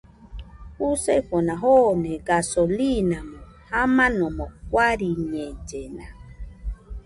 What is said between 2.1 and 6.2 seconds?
gasolimo jamanomo guariñellena